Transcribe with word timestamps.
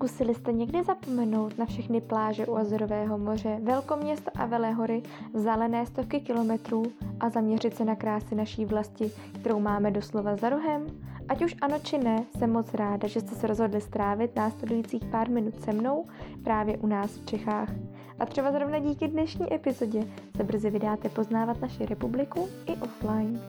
Zkusili 0.00 0.34
jste 0.34 0.52
někdy 0.52 0.82
zapomenout 0.82 1.58
na 1.58 1.66
všechny 1.66 2.00
pláže 2.00 2.46
u 2.46 2.56
Azorového 2.56 3.18
moře, 3.18 3.58
velkoměsto 3.62 4.30
a 4.34 4.46
Velehory, 4.46 5.02
vzdálené 5.34 5.86
stovky 5.86 6.20
kilometrů 6.20 6.82
a 7.20 7.30
zaměřit 7.30 7.76
se 7.76 7.84
na 7.84 7.96
krásy 7.96 8.34
naší 8.34 8.64
vlasti, 8.64 9.10
kterou 9.40 9.60
máme 9.60 9.90
doslova 9.90 10.36
za 10.36 10.48
rohem? 10.48 10.86
Ať 11.28 11.44
už 11.44 11.56
ano 11.60 11.78
či 11.82 11.98
ne, 11.98 12.24
jsem 12.38 12.52
moc 12.52 12.74
ráda, 12.74 13.08
že 13.08 13.20
jste 13.20 13.34
se 13.34 13.46
rozhodli 13.46 13.80
strávit 13.80 14.36
následujících 14.36 15.04
pár 15.04 15.30
minut 15.30 15.60
se 15.60 15.72
mnou 15.72 16.06
právě 16.44 16.78
u 16.78 16.86
nás 16.86 17.10
v 17.10 17.26
Čechách. 17.26 17.68
A 18.18 18.26
třeba 18.26 18.52
zrovna 18.52 18.78
díky 18.78 19.08
dnešní 19.08 19.54
epizodě 19.54 20.02
se 20.36 20.44
brzy 20.44 20.70
vydáte 20.70 21.08
poznávat 21.08 21.60
naši 21.60 21.86
republiku 21.86 22.48
i 22.66 22.76
offline. 22.76 23.40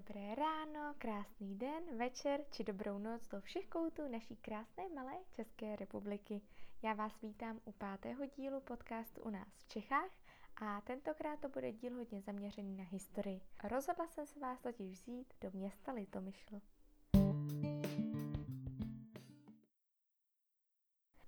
Dobré 0.00 0.34
ráno, 0.34 0.94
krásný 0.98 1.58
den, 1.58 1.98
večer 1.98 2.40
či 2.50 2.64
dobrou 2.64 2.98
noc 2.98 3.28
do 3.28 3.40
všech 3.40 3.68
koutů 3.68 4.08
naší 4.08 4.36
krásné 4.36 4.88
malé 4.94 5.12
České 5.36 5.76
republiky. 5.76 6.40
Já 6.82 6.94
vás 6.94 7.20
vítám 7.20 7.60
u 7.64 7.72
pátého 7.72 8.26
dílu 8.26 8.60
podcastu 8.60 9.22
u 9.22 9.30
nás 9.30 9.48
v 9.56 9.68
Čechách 9.68 10.10
a 10.56 10.80
tentokrát 10.80 11.40
to 11.40 11.48
bude 11.48 11.72
díl 11.72 11.94
hodně 11.94 12.20
zaměřený 12.20 12.76
na 12.76 12.84
historii. 12.84 13.40
Rozhodla 13.64 14.06
jsem 14.06 14.26
se 14.26 14.40
vás 14.40 14.60
totiž 14.60 14.92
vzít 14.92 15.34
do 15.40 15.50
města 15.52 15.92
Litomyšl. 15.92 16.60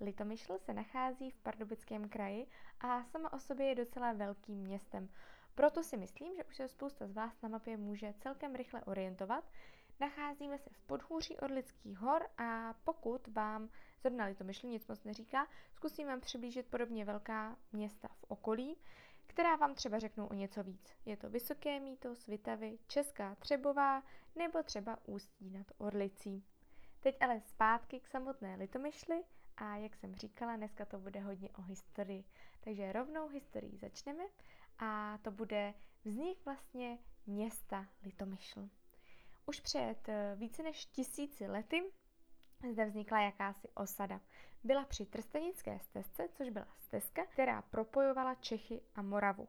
Litomyšl 0.01 0.59
se 0.59 0.73
nachází 0.73 1.30
v 1.30 1.38
Pardubickém 1.38 2.09
kraji 2.09 2.46
a 2.80 3.04
sama 3.04 3.32
o 3.32 3.38
sobě 3.38 3.66
je 3.66 3.74
docela 3.74 4.12
velkým 4.12 4.59
městem. 4.59 5.09
Proto 5.55 5.83
si 5.83 5.97
myslím, 5.97 6.37
že 6.37 6.45
už 6.45 6.56
se 6.56 6.69
spousta 6.69 7.06
z 7.06 7.12
vás 7.12 7.41
na 7.42 7.48
mapě 7.48 7.77
může 7.77 8.15
celkem 8.19 8.55
rychle 8.55 8.83
orientovat. 8.84 9.45
Nacházíme 10.01 10.59
se 10.59 10.70
v 10.70 10.80
podhůří 10.80 11.38
Orlických 11.38 11.99
hor 11.99 12.29
a 12.38 12.74
pokud 12.85 13.29
vám 13.29 13.68
zrovna 14.01 14.24
Litomyšl 14.24 14.66
nic 14.66 14.87
moc 14.87 15.04
neříká, 15.04 15.46
zkusím 15.74 16.07
vám 16.07 16.21
přiblížit 16.21 16.66
podobně 16.66 17.04
velká 17.04 17.57
města 17.73 18.09
v 18.09 18.24
okolí, 18.29 18.76
která 19.26 19.57
vám 19.57 19.74
třeba 19.74 19.99
řeknou 19.99 20.26
o 20.26 20.35
něco 20.35 20.63
víc. 20.63 20.96
Je 21.04 21.16
to 21.16 21.30
Vysoké 21.30 21.80
míto, 21.80 22.15
Svitavy, 22.16 22.79
Česká 22.87 23.35
Třebová 23.35 24.02
nebo 24.37 24.63
třeba 24.63 24.98
Ústí 25.07 25.51
nad 25.51 25.66
Orlicí. 25.79 26.45
Teď 27.01 27.16
ale 27.21 27.41
zpátky 27.41 28.01
k 28.01 28.09
samotné 28.09 28.57
Litomyšli 28.57 29.24
a 29.57 29.76
jak 29.76 29.96
jsem 29.96 30.15
říkala, 30.15 30.57
dneska 30.57 30.85
to 30.85 30.98
bude 30.98 31.21
hodně 31.21 31.48
o 31.51 31.63
historii. 31.63 32.24
Takže 32.60 32.93
rovnou 32.93 33.29
historii 33.29 33.76
začneme 33.79 34.24
a 34.78 35.18
to 35.18 35.30
bude 35.30 35.74
vznik 36.04 36.45
vlastně 36.45 36.98
města 37.26 37.87
Litomyšl. 38.02 38.68
Už 39.46 39.60
před 39.60 40.09
eh, 40.09 40.37
více 40.38 40.62
než 40.62 40.87
tisíci 40.87 41.46
lety 41.46 41.82
zde 42.70 42.84
vznikla 42.84 43.20
jakási 43.20 43.68
osada. 43.74 44.20
Byla 44.64 44.84
při 44.84 45.06
Trstenické 45.06 45.79
stezce, 45.79 46.29
což 46.32 46.51
byla 46.51 46.66
stezka, 46.79 47.26
která 47.26 47.62
propojovala 47.62 48.34
Čechy 48.34 48.80
a 48.95 49.02
Moravu. 49.02 49.48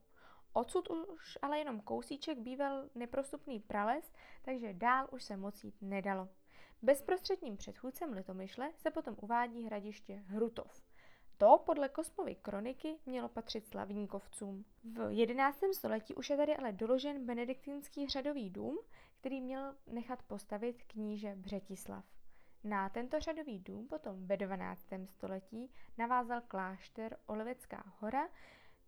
Odsud 0.54 0.90
už 0.90 1.38
ale 1.42 1.60
jenom 1.60 1.82
kousíček 1.82 2.40
býval 2.40 2.90
neprostupný 2.96 3.60
prales, 3.60 4.14
takže 4.42 4.74
dál 4.74 5.08
už 5.12 5.24
se 5.24 5.38
moc 5.38 5.64
jít 5.64 5.76
nedalo. 5.82 6.30
Bezprostředním 6.82 7.58
předchůdcem 7.58 8.14
Litomyšle 8.14 8.72
se 8.76 8.92
potom 8.92 9.16
uvádí 9.22 9.64
hradiště 9.64 10.24
Hrutov. 10.28 10.84
To 11.44 11.58
podle 11.66 11.90
Kosmovy 11.90 12.36
kroniky 12.36 13.00
mělo 13.06 13.30
patřit 13.30 13.68
slavníkovcům. 13.68 14.66
V 14.84 15.10
11. 15.10 15.60
století 15.74 16.16
už 16.16 16.30
je 16.30 16.38
tady 16.38 16.56
ale 16.56 16.72
doložen 16.72 17.26
benediktínský 17.26 18.08
řadový 18.08 18.50
dům, 18.50 18.80
který 19.20 19.42
měl 19.42 19.76
nechat 19.88 20.24
postavit 20.24 20.84
kníže 20.84 21.36
Břetislav. 21.36 22.06
Na 22.64 22.90
tento 22.90 23.20
řadový 23.20 23.60
dům 23.60 23.88
potom 23.88 24.28
ve 24.28 24.38
12. 24.38 24.88
století 25.06 25.72
navázal 25.98 26.42
klášter 26.48 27.18
Olevecká 27.26 27.84
hora, 28.00 28.30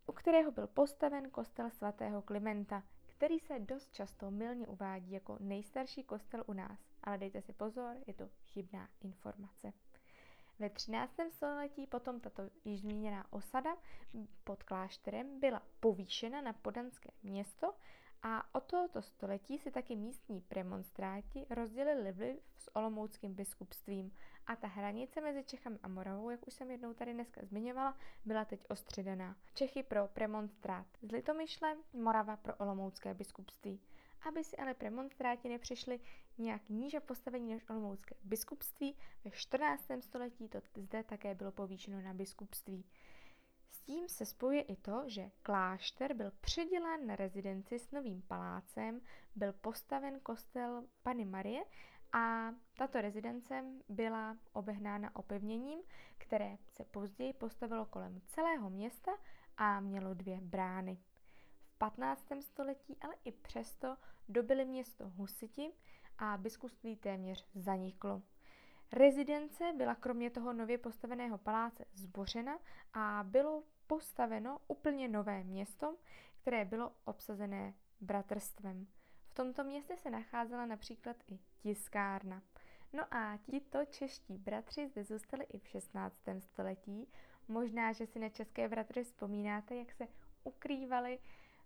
u 0.07 0.11
kterého 0.11 0.51
byl 0.51 0.67
postaven 0.67 1.29
kostel 1.29 1.69
svatého 1.69 2.22
Klimenta, 2.22 2.83
který 3.07 3.39
se 3.39 3.59
dost 3.59 3.93
často 3.93 4.31
milně 4.31 4.67
uvádí 4.67 5.11
jako 5.11 5.37
nejstarší 5.39 6.03
kostel 6.03 6.43
u 6.47 6.53
nás. 6.53 6.79
Ale 7.03 7.17
dejte 7.17 7.41
si 7.41 7.53
pozor, 7.53 7.95
je 8.07 8.13
to 8.13 8.29
chybná 8.43 8.89
informace. 9.01 9.73
Ve 10.59 10.69
13. 10.69 11.16
století 11.29 11.88
potom 11.88 12.19
tato 12.19 12.43
již 12.66 12.81
zmíněná 12.81 13.33
osada 13.33 13.77
pod 14.43 14.63
klášterem 14.63 15.39
byla 15.39 15.61
povýšena 15.79 16.41
na 16.41 16.53
podanské 16.53 17.09
město 17.23 17.73
a 18.23 18.55
od 18.55 18.63
tohoto 18.63 19.01
století 19.01 19.57
si 19.57 19.71
taky 19.71 19.95
místní 19.95 20.41
premonstráti 20.41 21.45
rozdělili 21.49 22.11
vliv 22.11 22.38
s 22.57 22.75
olomouckým 22.75 23.33
biskupstvím 23.33 24.11
a 24.47 24.55
ta 24.55 24.67
hranice 24.67 25.21
mezi 25.21 25.43
Čechami 25.43 25.79
a 25.83 25.88
Moravou, 25.88 26.29
jak 26.29 26.47
už 26.47 26.53
jsem 26.53 26.72
jednou 26.72 26.93
tady 26.93 27.13
dneska 27.13 27.41
zmiňovala, 27.43 27.97
byla 28.25 28.45
teď 28.45 28.66
ostředená. 28.69 29.35
Čechy 29.53 29.83
pro 29.83 30.07
premonstrát 30.07 30.87
z 31.01 31.11
Litomyšle, 31.11 31.77
Morava 31.93 32.37
pro 32.37 32.55
olomoucké 32.55 33.13
biskupství. 33.13 33.81
Aby 34.27 34.43
si 34.43 34.57
ale 34.57 34.73
premonstráti 34.73 35.49
nepřišli 35.49 35.99
nějak 36.38 36.69
níže 36.69 37.00
postavení 37.00 37.53
než 37.53 37.69
olomoucké 37.69 38.16
biskupství, 38.23 38.97
ve 39.23 39.31
14. 39.31 39.84
století 40.00 40.50
to 40.50 40.59
zde 40.75 41.03
také 41.03 41.35
bylo 41.35 41.51
povýšeno 41.51 42.01
na 42.01 42.13
biskupství. 42.13 42.85
S 43.69 43.81
tím 43.81 44.09
se 44.09 44.25
spojuje 44.25 44.62
i 44.62 44.75
to, 44.75 45.03
že 45.07 45.31
klášter 45.44 46.13
byl 46.13 46.31
předělán 46.41 47.07
na 47.07 47.16
rezidenci 47.16 47.79
s 47.79 47.91
novým 47.91 48.22
palácem, 48.22 49.01
byl 49.35 49.53
postaven 49.53 50.19
kostel 50.19 50.84
Pany 51.03 51.25
Marie 51.25 51.63
a 52.13 52.53
tato 52.78 53.02
rezidence 53.02 53.63
byla 53.90 54.38
obehnána 54.53 55.16
opevněním, 55.16 55.79
které 56.17 56.57
se 56.73 56.85
později 56.85 57.34
postavilo 57.34 57.85
kolem 57.85 58.22
celého 58.28 58.69
města 58.69 59.12
a 59.57 59.79
mělo 59.79 60.13
dvě 60.13 60.41
brány. 60.41 60.97
V 61.66 61.78
15. 61.78 62.25
století 62.41 62.97
ale 63.02 63.16
i 63.23 63.31
přesto 63.31 63.97
dobili 64.29 64.66
město 64.66 65.09
husiti 65.09 65.72
a 66.17 66.37
biskupství 66.37 66.95
téměř 66.95 67.45
zaniklo. 67.55 68.21
Rezidence 68.91 69.73
byla 69.77 69.95
kromě 69.95 70.29
toho 70.29 70.53
nově 70.53 70.77
postaveného 70.77 71.37
paláce 71.37 71.85
zbořena 71.93 72.59
a 72.93 73.23
bylo 73.27 73.63
postaveno 73.87 74.59
úplně 74.67 75.07
nové 75.07 75.43
město, 75.43 75.97
které 76.41 76.65
bylo 76.65 76.91
obsazené 77.05 77.73
bratrstvem. 78.01 78.87
V 79.27 79.33
tomto 79.33 79.63
městě 79.63 79.97
se 79.97 80.09
nacházela 80.09 80.65
například 80.65 81.17
i 81.27 81.39
tiskárna. 81.59 82.41
No 82.93 83.13
a 83.13 83.37
tito 83.37 83.85
čeští 83.85 84.37
bratři 84.37 84.87
zde 84.87 85.03
zůstali 85.03 85.43
i 85.43 85.59
v 85.59 85.67
16. 85.67 86.19
století. 86.39 87.07
Možná, 87.47 87.93
že 87.93 88.07
si 88.07 88.19
na 88.19 88.29
české 88.29 88.69
bratry 88.69 89.03
vzpomínáte, 89.03 89.75
jak 89.75 89.91
se 89.91 90.07
ukrývali 90.43 91.19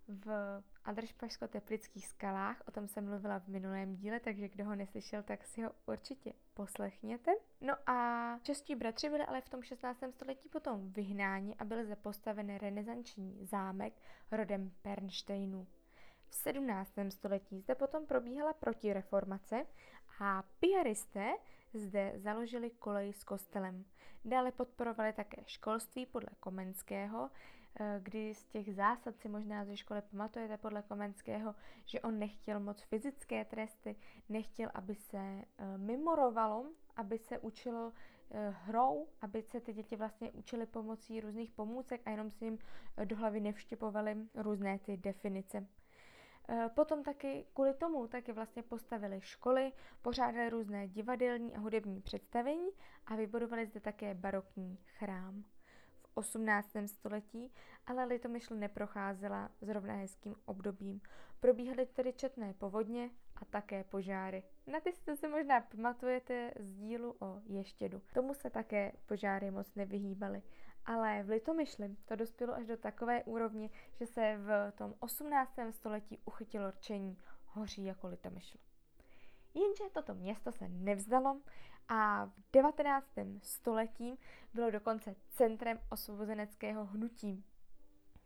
v 0.09 0.61
Adršpašsko-Teplických 0.85 2.07
skalách, 2.07 2.61
o 2.67 2.71
tom 2.71 2.87
jsem 2.87 3.05
mluvila 3.05 3.39
v 3.39 3.47
minulém 3.47 3.95
díle, 3.95 4.19
takže 4.19 4.49
kdo 4.49 4.65
ho 4.65 4.75
neslyšel, 4.75 5.23
tak 5.23 5.45
si 5.45 5.61
ho 5.61 5.71
určitě 5.85 6.33
poslechněte. 6.53 7.31
No 7.61 7.89
a 7.89 8.39
čeští 8.43 8.75
bratři 8.75 9.09
byli 9.09 9.25
ale 9.25 9.41
v 9.41 9.49
tom 9.49 9.61
16. 9.61 10.03
století 10.11 10.49
potom 10.49 10.91
vyhnáni 10.91 11.55
a 11.55 11.65
byl 11.65 11.85
zde 11.85 11.95
postaven 11.95 12.55
renesanční 12.55 13.45
zámek 13.45 13.93
rodem 14.31 14.71
Pernsteinů. 14.81 15.67
V 16.29 16.35
17. 16.35 16.91
století 17.09 17.59
zde 17.59 17.75
potom 17.75 18.05
probíhala 18.05 18.53
protireformace 18.53 19.65
a 20.19 20.43
piaristé 20.59 21.31
zde 21.73 22.13
založili 22.15 22.69
kolej 22.69 23.13
s 23.13 23.23
kostelem. 23.23 23.85
Dále 24.25 24.51
podporovali 24.51 25.13
také 25.13 25.43
školství 25.45 26.05
podle 26.05 26.29
Komenského, 26.39 27.29
kdy 28.00 28.34
z 28.34 28.45
těch 28.45 28.75
zásad 28.75 29.17
si 29.17 29.29
možná 29.29 29.66
ze 29.66 29.78
školy 29.78 30.01
pamatujete 30.01 30.57
podle 30.57 30.81
Komenského, 30.81 31.56
že 31.85 32.01
on 32.01 32.19
nechtěl 32.19 32.59
moc 32.59 32.81
fyzické 32.81 33.45
tresty, 33.45 33.95
nechtěl, 34.30 34.69
aby 34.74 34.95
se 34.95 35.18
eh, 35.18 35.77
memorovalo, 35.77 36.65
aby 36.95 37.18
se 37.18 37.39
učilo 37.39 37.94
eh, 38.31 38.56
hrou, 38.63 39.07
aby 39.21 39.42
se 39.42 39.59
ty 39.59 39.74
děti 39.74 39.95
vlastně 39.95 40.31
učily 40.31 40.65
pomocí 40.65 41.21
různých 41.21 41.51
pomůcek 41.51 42.01
a 42.06 42.09
jenom 42.09 42.31
si 42.31 42.45
jim 42.45 42.57
do 43.06 43.15
hlavy 43.15 43.39
nevštěpovaly 43.39 44.18
různé 44.36 44.80
ty 44.80 44.98
definice. 44.98 45.68
Potom 46.75 47.03
taky 47.03 47.45
kvůli 47.53 47.74
tomu 47.74 48.07
taky 48.07 48.31
vlastně 48.31 48.63
postavili 48.63 49.21
školy, 49.21 49.71
pořádali 50.01 50.50
různé 50.50 50.88
divadelní 50.88 51.56
a 51.56 51.59
hudební 51.59 52.01
představení 52.01 52.69
a 53.06 53.15
vybudovali 53.15 53.65
zde 53.65 53.80
také 53.80 54.13
barokní 54.13 54.77
chrám. 54.86 55.44
18. 56.13 56.69
století, 56.85 57.51
ale 57.85 58.06
Litomyšl 58.06 58.56
neprocházela 58.56 59.51
zrovna 59.61 59.94
hezkým 59.94 60.35
obdobím. 60.45 61.01
Probíhaly 61.39 61.85
tedy 61.85 62.13
četné 62.13 62.53
povodně 62.53 63.09
a 63.35 63.45
také 63.45 63.83
požáry. 63.83 64.44
Na 64.67 64.79
ty 64.79 65.15
si 65.15 65.27
možná 65.27 65.61
pamatujete 65.61 66.51
z 66.59 66.75
dílu 66.75 67.15
o 67.19 67.41
ještědu. 67.45 68.01
Tomu 68.13 68.33
se 68.33 68.50
také 68.50 68.91
požáry 69.06 69.51
moc 69.51 69.75
nevyhýbaly. 69.75 70.41
Ale 70.85 71.23
v 71.23 71.29
Litomyšli 71.29 71.95
to 72.06 72.15
dospělo 72.15 72.55
až 72.55 72.67
do 72.67 72.77
takové 72.77 73.23
úrovně, 73.23 73.69
že 73.94 74.05
se 74.05 74.38
v 74.38 74.71
tom 74.71 74.94
18. 75.00 75.53
století 75.71 76.19
uchytilo 76.25 76.71
rčení 76.71 77.17
hoří 77.45 77.85
jako 77.85 78.07
Litomyšl. 78.07 78.57
Jenže 79.53 79.83
toto 79.94 80.13
město 80.13 80.51
se 80.51 80.67
nevzdalo 80.69 81.41
a 81.89 82.25
v 82.25 82.51
19. 82.53 83.07
století 83.41 84.19
bylo 84.53 84.71
dokonce 84.71 85.15
centrem 85.30 85.80
osvobozeneckého 85.89 86.86
hnutí. 86.86 87.44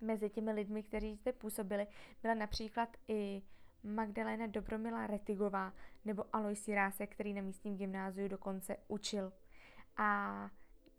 Mezi 0.01 0.29
těmi 0.29 0.51
lidmi, 0.51 0.83
kteří 0.83 1.15
zde 1.15 1.33
působili, 1.33 1.87
byla 2.21 2.33
například 2.33 2.97
i 3.07 3.41
Magdalena 3.83 4.47
Dobromila 4.47 5.07
Retigová 5.07 5.73
nebo 6.05 6.25
Alois 6.33 6.67
Jirásek, 6.67 7.11
který 7.11 7.33
na 7.33 7.41
místním 7.41 7.77
gymnáziu 7.77 8.27
dokonce 8.27 8.77
učil. 8.87 9.33
A 9.97 10.49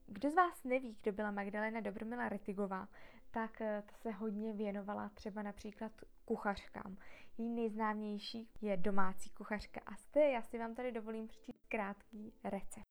kdo 0.07 0.31
z 0.31 0.35
vás 0.35 0.65
neví, 0.65 0.97
kdo 1.03 1.13
byla 1.13 1.31
Magdalena 1.31 1.81
Dobromila 1.81 2.29
Retigová, 2.29 2.89
tak 3.35 3.61
eh, 3.61 3.83
to 3.87 3.95
se 4.03 4.11
hodně 4.11 4.53
věnovala 4.53 5.09
třeba 5.09 5.43
například 5.43 5.93
kuchařkám. 6.25 6.97
Její 7.39 7.51
nejznámější 7.51 8.49
je 8.61 8.77
domácí 8.77 9.31
kuchařka 9.31 9.81
a 9.87 9.95
zde 9.97 10.31
já 10.31 10.43
si 10.43 10.59
vám 10.59 10.75
tady 10.75 10.93
dovolím 10.93 11.29
přečíst 11.29 11.67
krátký 11.69 12.33
recept. 12.45 12.87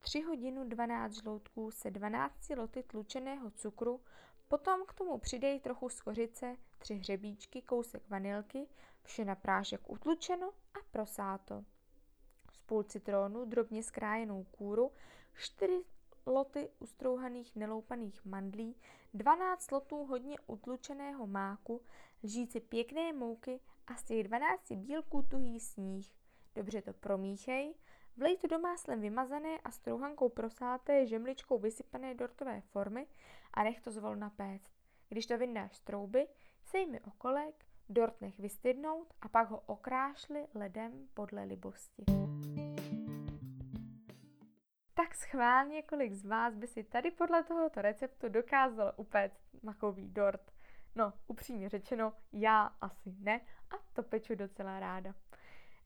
3 0.00 0.20
hodinu 0.22 0.68
12 0.68 1.12
žloutků 1.12 1.70
se 1.70 1.90
12 1.90 2.50
loty 2.50 2.82
tlučeného 2.82 3.50
cukru, 3.50 4.00
potom 4.48 4.84
k 4.86 4.92
tomu 4.92 5.18
přidej 5.18 5.60
trochu 5.60 5.88
skořice, 5.88 6.56
3 6.78 6.94
hřebíčky, 6.94 7.62
kousek 7.62 8.08
vanilky, 8.08 8.66
vše 9.02 9.24
na 9.24 9.34
prášek 9.34 9.90
utlučeno 9.90 10.46
a 10.48 10.78
prosáto. 10.90 11.64
Z 12.52 12.56
půl 12.56 12.82
citrónu, 12.82 13.44
drobně 13.44 13.82
skrájenou 13.82 14.44
kůru, 14.44 14.92
4 15.34 15.84
loty 16.26 16.68
ustrouhaných 16.78 17.56
neloupaných 17.56 18.24
mandlí, 18.24 18.76
12 19.14 19.70
lotů 19.70 20.04
hodně 20.04 20.36
utlučeného 20.46 21.26
máku, 21.26 21.82
lžíci 22.22 22.60
pěkné 22.60 23.12
mouky 23.12 23.60
a 23.86 23.94
z 23.94 24.04
těch 24.04 24.24
12 24.24 24.72
bílků 24.72 25.22
tuhý 25.22 25.60
sníh. 25.60 26.14
Dobře 26.54 26.82
to 26.82 26.92
promíchej, 26.92 27.74
vlej 28.16 28.36
to 28.36 28.46
do 28.46 28.58
máslem 28.58 29.00
vymazané 29.00 29.60
a 29.64 29.70
strouhankou 29.70 30.28
prosáté 30.28 31.06
žemličkou 31.06 31.58
vysypané 31.58 32.14
dortové 32.14 32.60
formy 32.60 33.06
a 33.54 33.64
nech 33.64 33.80
to 33.80 33.90
zvolna 33.90 34.30
péct. 34.30 34.70
Když 35.08 35.26
to 35.26 35.38
vyndáš 35.38 35.76
z 35.76 35.80
trouby, 35.80 36.28
sejmi 36.64 37.00
okolek, 37.00 37.64
dort 37.88 38.20
nech 38.20 38.38
vystydnout 38.38 39.14
a 39.20 39.28
pak 39.28 39.50
ho 39.50 39.62
okrášli 39.66 40.46
ledem 40.54 41.08
podle 41.14 41.44
libosti. 41.44 42.25
Tak 44.96 45.14
schválně, 45.14 45.82
kolik 45.82 46.12
z 46.12 46.26
vás 46.26 46.54
by 46.54 46.66
si 46.66 46.84
tady 46.84 47.10
podle 47.10 47.42
tohoto 47.44 47.82
receptu 47.82 48.28
dokázalo 48.28 48.92
upéct 48.96 49.40
makový 49.62 50.08
dort. 50.08 50.52
No, 50.94 51.12
upřímně 51.26 51.68
řečeno, 51.68 52.12
já 52.32 52.62
asi 52.80 53.14
ne 53.18 53.40
a 53.70 53.74
to 53.92 54.02
peču 54.02 54.34
docela 54.34 54.80
ráda. 54.80 55.14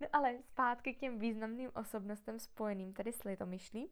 No 0.00 0.06
ale 0.12 0.38
zpátky 0.42 0.94
k 0.94 0.98
těm 0.98 1.18
významným 1.18 1.70
osobnostem 1.74 2.38
spojeným 2.38 2.92
tady 2.92 3.12
s 3.12 3.24
litomyšlí. 3.24 3.90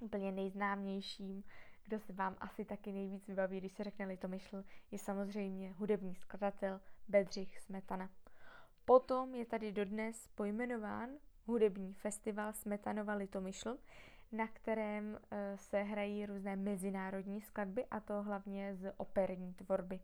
Úplně 0.00 0.32
nejznámějším, 0.32 1.44
kdo 1.84 2.00
se 2.00 2.12
vám 2.12 2.36
asi 2.40 2.64
taky 2.64 2.92
nejvíc 2.92 3.26
vybaví, 3.26 3.58
když 3.60 3.72
se 3.72 3.84
řekne 3.84 4.06
litomyšl, 4.06 4.64
je 4.90 4.98
samozřejmě 4.98 5.72
hudební 5.72 6.14
skladatel 6.14 6.80
Bedřich 7.08 7.58
Smetana. 7.58 8.10
Potom 8.84 9.34
je 9.34 9.46
tady 9.46 9.72
dodnes 9.72 10.28
pojmenován 10.34 11.10
hudební 11.46 11.94
festival 11.94 12.52
Smetanova 12.52 13.14
Litomyšl, 13.14 13.78
na 14.32 14.46
kterém 14.46 15.18
eh, 15.30 15.56
se 15.58 15.82
hrají 15.82 16.26
různé 16.26 16.56
mezinárodní 16.56 17.40
skladby 17.40 17.86
a 17.90 18.00
to 18.00 18.22
hlavně 18.22 18.76
z 18.76 18.92
operní 18.96 19.54
tvorby. 19.54 20.00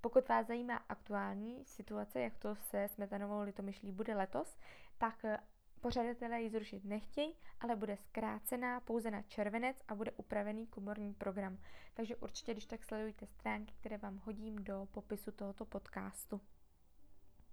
Pokud 0.00 0.28
vás 0.28 0.46
zajímá 0.46 0.76
aktuální 0.88 1.64
situace, 1.64 2.20
jak 2.20 2.38
to 2.38 2.54
se 2.54 2.88
Smetanovou 2.88 3.40
litomyšlí 3.40 3.92
bude 3.92 4.14
letos, 4.14 4.58
tak 4.98 5.24
eh, 5.24 5.38
pořadatelé 5.80 6.42
ji 6.42 6.50
zrušit 6.50 6.84
nechtějí, 6.84 7.34
ale 7.60 7.76
bude 7.76 7.96
zkrácená 7.96 8.80
pouze 8.80 9.10
na 9.10 9.22
červenec 9.22 9.82
a 9.88 9.94
bude 9.94 10.10
upravený 10.10 10.66
komorní 10.66 11.14
program. 11.14 11.58
Takže 11.94 12.16
určitě, 12.16 12.52
když 12.52 12.66
tak 12.66 12.84
sledujte 12.84 13.26
stránky, 13.26 13.74
které 13.80 13.98
vám 13.98 14.16
hodím 14.24 14.64
do 14.64 14.88
popisu 14.90 15.32
tohoto 15.32 15.64
podcastu. 15.64 16.40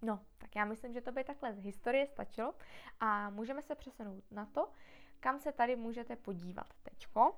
No, 0.01 0.19
tak 0.37 0.55
já 0.55 0.65
myslím, 0.65 0.93
že 0.93 1.01
to 1.01 1.11
by 1.11 1.23
takhle 1.23 1.53
z 1.53 1.59
historie 1.59 2.07
stačilo 2.07 2.53
a 2.99 3.29
můžeme 3.29 3.61
se 3.61 3.75
přesunout 3.75 4.23
na 4.31 4.45
to, 4.45 4.71
kam 5.25 5.39
se 5.39 5.51
tady 5.51 5.75
můžete 5.75 6.15
podívat 6.15 6.73
teďko, 6.83 7.35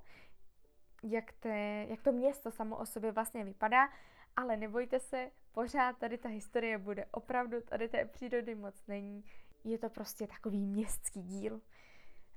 jak, 1.03 1.31
te, 1.31 1.85
jak 1.89 2.01
to 2.01 2.11
město 2.11 2.51
samo 2.51 2.77
o 2.77 2.85
sobě 2.85 3.11
vlastně 3.11 3.43
vypadá, 3.43 3.89
ale 4.35 4.57
nebojte 4.57 4.99
se, 4.99 5.31
pořád 5.51 5.97
tady 5.97 6.17
ta 6.17 6.29
historie 6.29 6.77
bude. 6.77 7.05
Opravdu, 7.11 7.61
tady 7.61 7.89
té 7.89 8.05
přírody 8.05 8.55
moc 8.55 8.87
není, 8.87 9.25
je 9.63 9.77
to 9.77 9.89
prostě 9.89 10.27
takový 10.27 10.65
městský 10.65 11.21
díl. 11.21 11.61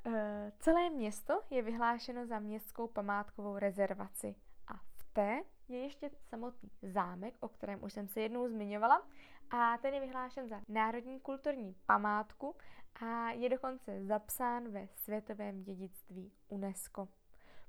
E, 0.06 0.52
celé 0.58 0.90
město 0.90 1.42
je 1.50 1.62
vyhlášeno 1.62 2.26
za 2.26 2.38
městskou 2.38 2.86
památkovou 2.86 3.58
rezervaci. 3.58 4.34
A 4.68 4.76
v 4.76 5.04
té 5.12 5.40
je 5.68 5.78
ještě 5.78 6.10
samotný 6.28 6.70
zámek, 6.82 7.34
o 7.40 7.48
kterém 7.48 7.84
už 7.84 7.92
jsem 7.92 8.08
se 8.08 8.20
jednou 8.20 8.48
zmiňovala 8.48 9.06
a 9.50 9.78
ten 9.78 9.94
je 9.94 10.00
vyhlášen 10.00 10.48
za 10.48 10.60
národní 10.68 11.20
kulturní 11.20 11.76
památku 11.86 12.56
a 12.94 13.30
je 13.30 13.48
dokonce 13.48 14.04
zapsán 14.04 14.68
ve 14.68 14.88
světovém 14.94 15.62
dědictví 15.62 16.32
UNESCO. 16.48 17.08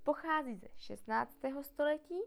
Pochází 0.04 0.56
ze 0.56 0.68
16. 0.78 1.38
století 1.62 2.20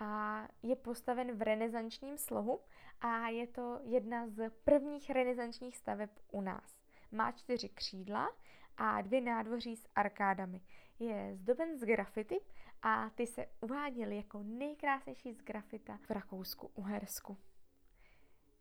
a 0.00 0.42
je 0.62 0.76
postaven 0.76 1.32
v 1.32 1.42
renesančním 1.42 2.18
slohu 2.18 2.60
a 3.00 3.28
je 3.28 3.46
to 3.46 3.80
jedna 3.82 4.28
z 4.28 4.50
prvních 4.50 5.10
renesančních 5.10 5.76
staveb 5.76 6.10
u 6.32 6.40
nás. 6.40 6.78
Má 7.12 7.32
čtyři 7.32 7.68
křídla 7.68 8.28
a 8.76 9.02
dvě 9.02 9.20
nádvoří 9.20 9.76
s 9.76 9.88
arkádami. 9.94 10.60
Je 10.98 11.36
zdoben 11.36 11.78
z 11.78 11.84
grafity 11.84 12.40
a 12.82 13.10
ty 13.10 13.26
se 13.26 13.46
uváděly 13.60 14.16
jako 14.16 14.42
nejkrásnější 14.42 15.32
z 15.32 15.42
grafita 15.42 15.98
v 16.06 16.10
Rakousku-Uhersku. 16.10 17.36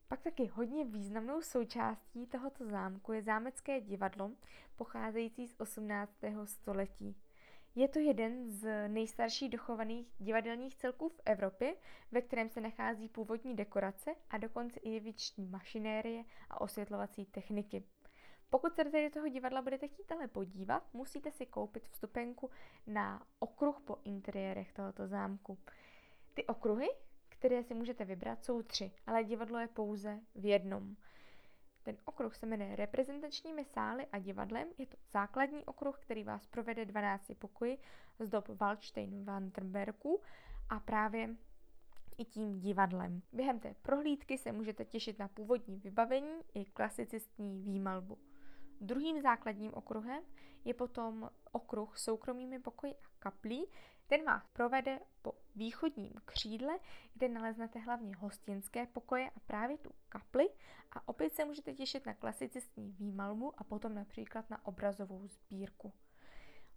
Pak 0.10 0.22
taky 0.22 0.46
hodně 0.46 0.86
významnou 0.86 1.42
součástí 1.42 2.28
tohoto 2.28 2.66
zámku 2.66 3.14
je 3.14 3.22
zámecké 3.22 3.82
divadlo, 3.82 4.32
pocházející 4.76 5.48
z 5.48 5.56
18. 5.58 6.12
století. 6.44 7.16
Je 7.76 7.88
to 7.88 8.00
jeden 8.00 8.50
z 8.50 8.88
nejstarších 8.88 9.50
dochovaných 9.50 10.14
divadelních 10.20 10.76
celků 10.76 11.10
v 11.10 11.22
Evropě, 11.26 11.76
ve 12.12 12.22
kterém 12.22 12.50
se 12.50 12.62
nachází 12.62 13.10
původní 13.10 13.56
dekorace 13.56 14.16
a 14.30 14.38
dokonce 14.38 14.80
i 14.80 14.90
jeviční 14.90 15.48
mašinérie 15.48 16.24
a 16.50 16.62
osvětlovací 16.62 17.26
techniky. 17.26 17.84
Pokud 18.50 18.76
se 18.76 18.84
do 18.84 19.10
toho 19.14 19.28
divadla 19.28 19.62
budete 19.62 19.88
chtít 19.88 20.12
ale 20.12 20.28
podívat, 20.28 20.94
musíte 20.94 21.32
si 21.32 21.46
koupit 21.46 21.88
vstupenku 21.88 22.50
na 22.88 23.26
okruh 23.40 23.80
po 23.80 23.98
interiérech 24.04 24.74
tohoto 24.74 25.08
zámku. 25.08 25.58
Ty 26.34 26.46
okruhy 26.46 26.88
které 27.40 27.64
si 27.64 27.74
můžete 27.74 28.06
vybrat, 28.06 28.44
jsou 28.44 28.62
tři, 28.62 28.92
ale 29.08 29.24
divadlo 29.24 29.60
je 29.60 29.68
pouze 29.68 30.20
v 30.36 30.46
jednom. 30.46 30.96
Ten 31.84 31.98
okruh 32.06 32.36
se 32.36 32.46
jmenuje 32.46 32.76
reprezentačními 32.76 33.66
sály 33.66 34.06
a 34.12 34.20
divadlem. 34.20 34.68
Je 34.78 34.86
to 34.86 34.98
základní 35.12 35.66
okruh, 35.66 36.00
který 36.00 36.24
vás 36.24 36.46
provede 36.46 36.86
12 36.86 37.32
pokoji 37.40 37.78
z 38.20 38.30
dob 38.30 38.50
Waldstein 38.50 39.24
Vandenbergu 39.24 40.22
a 40.70 40.80
právě 40.80 41.36
i 42.18 42.26
tím 42.26 42.60
divadlem. 42.60 43.22
Během 43.34 43.60
té 43.60 43.74
prohlídky 43.82 44.38
se 44.38 44.52
můžete 44.52 44.86
těšit 44.86 45.20
na 45.20 45.28
původní 45.28 45.80
vybavení 45.80 46.42
i 46.54 46.66
klasicistní 46.66 47.62
výmalbu. 47.62 48.18
Druhým 48.82 49.22
základním 49.22 49.74
okruhem 49.74 50.24
je 50.66 50.74
potom 50.74 51.30
okruh 51.52 51.98
soukromými 51.98 52.60
pokoji 52.60 52.94
a 52.94 53.08
kaplí, 53.20 53.68
ten 54.08 54.26
vás 54.26 54.48
provede 54.48 55.00
po 55.22 55.34
východním 55.56 56.14
křídle, 56.26 56.80
kde 57.14 57.30
naleznete 57.30 57.80
hlavně 57.80 58.16
hostinské 58.16 58.86
pokoje 58.86 59.30
a 59.30 59.40
právě 59.40 59.78
tu 59.78 59.92
kapli 60.10 60.50
a 60.92 61.08
opět 61.08 61.34
se 61.34 61.46
můžete 61.46 61.74
těšit 61.74 62.06
na 62.06 62.14
klasicistní 62.14 62.92
výmalbu 62.92 63.54
a 63.58 63.64
potom 63.64 63.96
například 63.96 64.50
na 64.50 64.66
obrazovou 64.66 65.28
sbírku. 65.28 65.94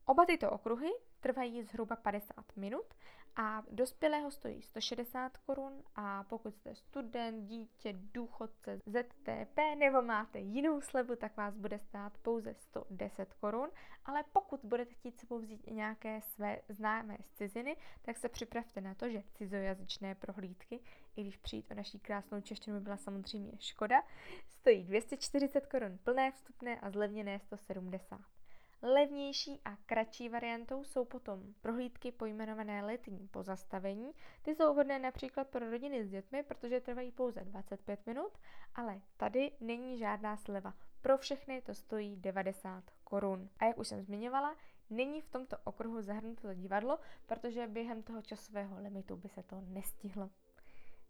Oba 0.05 0.27
tyto 0.27 0.51
okruhy 0.51 0.91
trvají 1.21 1.63
zhruba 1.63 1.97
50 1.97 2.57
minut 2.57 2.95
a 3.37 3.63
dospělého 3.71 4.31
stojí 4.31 4.63
160 4.63 5.37
korun 5.37 5.83
a 5.95 6.25
pokud 6.25 6.55
jste 6.55 6.75
student, 6.75 7.49
dítě, 7.49 7.95
důchodce, 8.15 8.81
ZTP 8.87 9.59
nebo 9.79 10.03
máte 10.03 10.39
jinou 10.39 10.81
slevu, 10.81 11.17
tak 11.17 11.37
vás 11.37 11.57
bude 11.57 11.79
stát 11.79 12.19
pouze 12.19 12.55
110 12.55 13.35
korun, 13.35 13.69
ale 14.05 14.25
pokud 14.33 14.61
budete 14.65 14.95
chtít 14.95 15.19
sebou 15.19 15.39
vzít 15.39 15.67
i 15.67 15.73
nějaké 15.73 16.21
své 16.21 16.61
známé 16.69 17.17
z 17.21 17.31
ciziny, 17.31 17.77
tak 18.03 18.17
se 18.17 18.29
připravte 18.29 18.81
na 18.81 18.95
to, 18.95 19.11
že 19.11 19.23
cizojazyčné 19.35 20.15
prohlídky, 20.15 20.81
i 21.17 21.23
když 21.23 21.37
přijít 21.37 21.71
o 21.71 21.75
naší 21.75 21.99
krásnou 21.99 22.41
češtinu 22.41 22.77
by 22.77 22.83
byla 22.83 22.97
samozřejmě 22.97 23.53
škoda, 23.59 24.03
stojí 24.49 24.85
240 24.85 25.67
korun 25.67 25.99
plné 26.05 26.33
vstupné 26.33 26.81
a 26.81 26.91
zlevněné 26.91 27.39
170. 27.39 28.40
Levnější 28.83 29.61
a 29.65 29.77
kratší 29.77 30.29
variantou 30.29 30.85
jsou 30.85 31.05
potom 31.05 31.55
prohlídky 31.61 32.13
pojmenované 32.13 32.83
letní 32.83 33.29
pozastavení. 33.29 34.13
Ty 34.43 34.55
jsou 34.55 34.73
vhodné 34.73 34.99
například 34.99 35.49
pro 35.49 35.71
rodiny 35.71 36.05
s 36.05 36.11
dětmi, 36.11 36.43
protože 36.43 36.81
trvají 36.81 37.13
pouze 37.13 37.41
25 37.41 38.07
minut, 38.07 38.39
ale 38.75 39.01
tady 39.17 39.53
není 39.61 39.99
žádná 39.99 40.37
sleva. 40.37 40.75
Pro 41.01 41.19
všechny 41.19 41.63
to 41.63 41.75
stojí 41.75 42.17
90 42.17 42.85
korun. 43.05 43.49
A 43.59 43.65
jak 43.65 43.79
už 43.79 43.89
jsem 43.89 44.03
zmiňovala, 44.03 44.57
není 44.91 45.21
v 45.21 45.29
tomto 45.29 45.57
okruhu 45.65 46.03
zahrnuto 46.03 46.55
divadlo, 46.55 46.99
protože 47.27 47.67
během 47.67 48.03
toho 48.03 48.23
časového 48.23 48.77
limitu 48.83 49.17
by 49.17 49.29
se 49.29 49.43
to 49.43 49.61
nestihlo. 49.61 50.31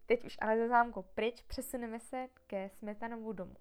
Teď 0.05 0.25
už 0.25 0.37
ale 0.41 0.57
ze 0.57 0.67
zámku 0.67 1.01
pryč 1.01 1.41
přesuneme 1.41 1.99
se 1.99 2.27
ke 2.47 2.69
Smetanovu 2.69 3.33
domu. 3.33 3.55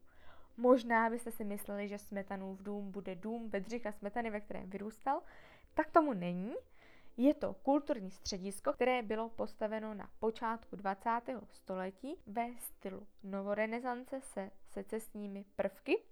Možná 0.56 1.10
byste 1.10 1.30
si 1.30 1.44
mysleli, 1.44 1.88
že 1.88 1.98
Smetanův 1.98 2.62
dům 2.62 2.90
bude 2.90 3.14
dům 3.14 3.48
Bedřicha 3.48 3.92
Smetany, 3.92 4.30
ve 4.30 4.40
kterém 4.40 4.70
vyrůstal. 4.70 5.22
Tak 5.74 5.90
tomu 5.90 6.12
není. 6.12 6.54
Je 7.16 7.34
to 7.34 7.54
kulturní 7.54 8.10
středisko, 8.10 8.72
které 8.72 9.02
bylo 9.02 9.28
postaveno 9.28 9.94
na 9.94 10.10
počátku 10.18 10.76
20. 10.76 11.10
století 11.52 12.16
ve 12.26 12.46
stylu 12.58 13.06
novorenesance 13.22 14.20
se 14.20 14.50
secesními 14.64 15.44
prvky 15.56 16.02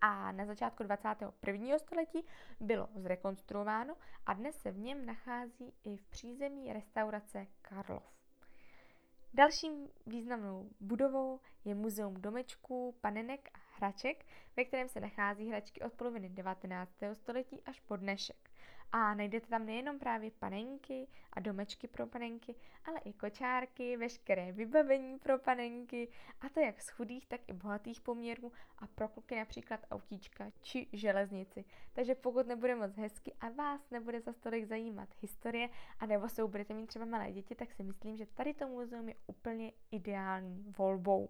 a 0.00 0.32
na 0.32 0.46
začátku 0.46 0.82
21. 0.82 1.78
století 1.78 2.24
bylo 2.60 2.88
zrekonstruováno 2.94 3.96
a 4.26 4.32
dnes 4.32 4.56
se 4.56 4.70
v 4.70 4.78
něm 4.78 5.06
nachází 5.06 5.74
i 5.84 5.96
v 5.96 6.06
přízemí 6.06 6.72
restaurace 6.72 7.46
Karlov. 7.62 8.17
Dalším 9.34 9.88
významnou 10.06 10.70
budovou 10.80 11.40
je 11.64 11.74
Muzeum 11.74 12.14
domečků, 12.14 12.94
panenek 13.00 13.50
a 13.54 13.58
hraček, 13.76 14.26
ve 14.56 14.64
kterém 14.64 14.88
se 14.88 15.00
nachází 15.00 15.48
hračky 15.48 15.80
od 15.80 15.92
poloviny 15.92 16.28
19. 16.28 16.92
století 17.14 17.62
až 17.62 17.80
po 17.80 17.96
dnešek. 17.96 18.47
A 18.92 19.14
najdete 19.14 19.46
tam 19.46 19.66
nejenom 19.66 19.98
právě 19.98 20.30
panenky 20.30 21.08
a 21.32 21.40
domečky 21.40 21.88
pro 21.88 22.06
panenky, 22.06 22.54
ale 22.84 23.00
i 23.04 23.12
kočárky, 23.12 23.96
veškeré 23.96 24.52
vybavení 24.52 25.18
pro 25.18 25.38
panenky, 25.38 26.08
a 26.40 26.48
to 26.48 26.60
jak 26.60 26.80
z 26.80 26.88
chudých, 26.88 27.26
tak 27.26 27.40
i 27.46 27.52
bohatých 27.52 28.00
poměrů 28.00 28.52
a 28.78 28.86
pro 28.86 29.08
kluky 29.08 29.36
například 29.36 29.80
autíčka 29.90 30.50
či 30.62 30.86
železnici. 30.92 31.64
Takže 31.92 32.14
pokud 32.14 32.46
nebude 32.46 32.74
moc 32.74 32.96
hezky 32.96 33.32
a 33.40 33.48
vás 33.48 33.90
nebude 33.90 34.20
za 34.20 34.32
stolik 34.32 34.64
zajímat 34.64 35.08
historie, 35.20 35.68
a 35.98 36.06
nebo 36.06 36.28
se 36.28 36.46
budete 36.46 36.74
mít 36.74 36.86
třeba 36.86 37.04
malé 37.04 37.32
děti, 37.32 37.54
tak 37.54 37.72
si 37.72 37.82
myslím, 37.82 38.16
že 38.16 38.26
tady 38.26 38.54
to 38.54 38.68
muzeum 38.68 39.08
je 39.08 39.14
úplně 39.26 39.72
ideální 39.90 40.64
volbou. 40.78 41.28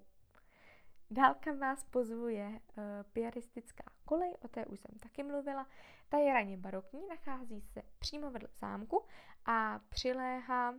Dálka 1.11 1.53
vás 1.53 1.85
pozvuje 1.85 2.49
uh, 2.49 2.85
piaristická 3.13 3.85
kolej, 4.05 4.35
o 4.45 4.49
té 4.49 4.67
už 4.67 4.81
jsem 4.81 4.99
taky 4.99 5.23
mluvila. 5.23 5.67
Ta 6.09 6.19
je 6.19 6.33
raně 6.33 6.57
barokní, 6.57 7.01
nachází 7.09 7.61
se 7.61 7.83
přímo 7.99 8.31
vedle 8.31 8.49
zámku 8.61 9.05
a 9.45 9.81
přiléhá 9.89 10.75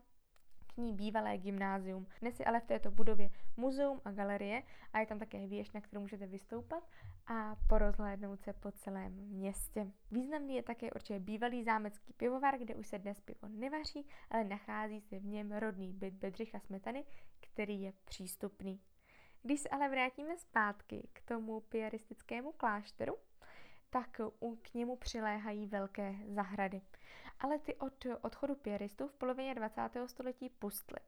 k 0.68 0.78
ní 0.78 0.94
bývalé 0.94 1.38
gymnázium. 1.38 2.08
Dnes 2.22 2.40
je 2.40 2.46
ale 2.46 2.60
v 2.60 2.66
této 2.66 2.92
budově 2.92 3.30
muzeum 3.58 4.02
a 4.06 4.12
galerie 4.12 4.64
a 4.94 5.00
je 5.00 5.06
tam 5.06 5.20
také 5.20 5.48
věž, 5.48 5.72
na 5.72 5.82
kterou 5.82 6.02
můžete 6.02 6.28
vystoupat 6.28 6.84
a 7.28 7.56
porozhlédnout 7.70 8.42
se 8.42 8.54
po 8.54 8.72
celém 8.72 9.14
městě. 9.14 9.92
Významný 10.12 10.56
je 10.56 10.64
také 10.64 10.92
určitě 10.92 11.20
bývalý 11.20 11.64
zámecký 11.64 12.14
pivovar, 12.14 12.58
kde 12.58 12.76
už 12.76 12.88
se 12.88 13.00
dnes 13.00 13.22
pivo 13.22 13.48
nevaří, 13.48 14.08
ale 14.30 14.44
nachází 14.44 15.02
se 15.02 15.20
v 15.20 15.26
něm 15.26 15.52
rodný 15.52 15.94
byt 15.94 16.14
Bedřicha 16.14 16.60
Smetany, 16.60 17.06
který 17.40 17.82
je 17.82 17.94
přístupný. 18.06 18.80
Když 19.42 19.60
se 19.60 19.70
ale 19.70 19.90
vrátíme 19.90 20.38
zpátky 20.38 21.10
k 21.14 21.22
tomu 21.22 21.60
piaristickému 21.60 22.52
klášteru, 22.52 23.18
tak 23.90 24.22
k 24.62 24.74
němu 24.74 24.96
přiléhají 24.96 25.66
velké 25.66 26.16
zahrady. 26.28 26.82
Ale 27.40 27.60
ty 27.60 27.76
od 27.76 28.06
odchodu 28.22 28.56
piaristů 28.56 29.08
v 29.08 29.14
polovině 29.14 29.56
20. 29.56 29.82
století 30.06 30.50
pustly. 30.50 31.00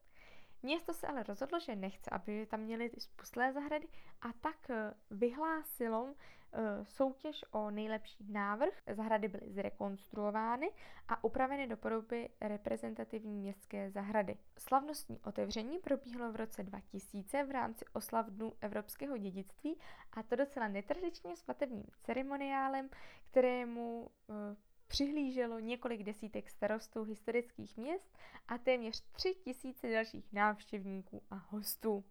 Město 0.63 0.93
se 0.93 1.07
ale 1.07 1.23
rozhodlo, 1.23 1.59
že 1.59 1.75
nechce, 1.75 2.09
aby 2.09 2.45
tam 2.45 2.59
měli 2.59 2.89
ty 2.89 3.01
spustlé 3.01 3.53
zahrady 3.53 3.87
a 4.21 4.33
tak 4.33 4.71
vyhlásilo 5.11 6.13
Eh, 6.53 6.85
soutěž 6.85 7.45
o 7.51 7.71
nejlepší 7.71 8.25
návrh. 8.31 8.73
Zahrady 8.93 9.27
byly 9.27 9.51
zrekonstruovány 9.51 10.71
a 11.07 11.23
upraveny 11.23 11.67
do 11.67 11.77
podoby 11.77 12.29
reprezentativní 12.41 13.37
městské 13.37 13.91
zahrady. 13.91 14.37
Slavnostní 14.57 15.19
otevření 15.19 15.79
probíhalo 15.79 16.31
v 16.31 16.35
roce 16.35 16.63
2000 16.63 17.43
v 17.43 17.51
rámci 17.51 17.85
oslav 17.93 18.25
Dnů 18.25 18.53
evropského 18.61 19.17
dědictví 19.17 19.77
a 20.13 20.23
to 20.23 20.35
docela 20.35 20.67
netradičně 20.67 21.35
svatebním 21.35 21.85
ceremoniálem, 22.03 22.89
kterému 23.31 24.09
eh, 24.29 24.55
přihlíželo 24.91 25.60
několik 25.60 26.03
desítek 26.03 26.50
starostů 26.50 27.03
historických 27.03 27.77
měst 27.77 28.17
a 28.48 28.57
téměř 28.57 29.03
tři 29.12 29.36
tisíce 29.36 29.91
dalších 29.91 30.33
návštěvníků 30.33 31.24
a 31.29 31.36
hostů. 31.36 32.03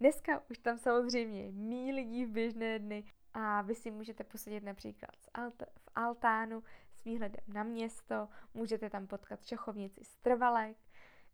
Dneska 0.00 0.42
už 0.50 0.58
tam 0.58 0.78
samozřejmě 0.78 1.52
mí 1.52 1.92
lidí 1.92 2.24
v 2.24 2.30
běžné 2.30 2.78
dny 2.78 3.04
a 3.34 3.62
vy 3.62 3.74
si 3.74 3.90
můžete 3.90 4.24
posadit 4.24 4.62
například 4.64 5.16
v 5.58 5.88
altánu 5.94 6.62
s 6.92 7.04
výhledem 7.04 7.44
na 7.48 7.62
město, 7.62 8.28
můžete 8.54 8.90
tam 8.90 9.06
potkat 9.06 9.44
šachovnici 9.44 10.04
z 10.04 10.16
trvalek, 10.16 10.76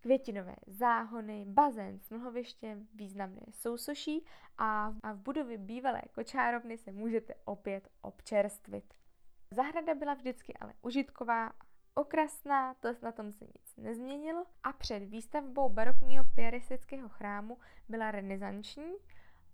květinové 0.00 0.56
záhony, 0.66 1.44
bazén 1.48 2.00
s 2.00 2.10
mlhovištěm, 2.10 2.88
významné 2.94 3.42
sousoší 3.50 4.24
a, 4.58 4.94
a 5.02 5.12
v 5.12 5.18
budově 5.18 5.58
bývalé 5.58 6.02
kočárovny 6.14 6.78
se 6.78 6.92
můžete 6.92 7.34
opět 7.44 7.88
občerstvit. 8.00 9.05
Zahrada 9.50 9.94
byla 9.94 10.14
vždycky 10.14 10.54
ale 10.54 10.74
užitková 10.82 11.52
okrasná, 11.94 12.74
to 12.74 12.88
na 13.02 13.12
tom 13.12 13.32
se 13.32 13.44
nic 13.44 13.76
nezměnilo 13.76 14.46
a 14.62 14.72
před 14.72 14.98
výstavbou 14.98 15.68
barokního 15.68 16.24
piaristického 16.34 17.08
chrámu 17.08 17.58
byla 17.88 18.10
renesanční, 18.10 18.94